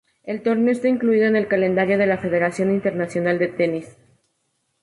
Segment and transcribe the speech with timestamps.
[0.23, 3.97] El torneo está incluido en el calendario de la Federación Internacional de Tenis.